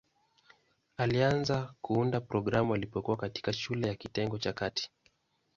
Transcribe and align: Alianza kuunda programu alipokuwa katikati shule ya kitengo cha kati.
Alianza 0.97 1.75
kuunda 1.81 2.21
programu 2.21 2.73
alipokuwa 2.73 3.17
katikati 3.17 3.57
shule 3.57 3.87
ya 3.87 3.95
kitengo 3.95 4.37
cha 4.37 4.53
kati. 4.53 4.91